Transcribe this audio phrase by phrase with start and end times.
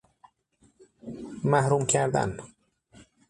[1.43, 2.37] محروم کردن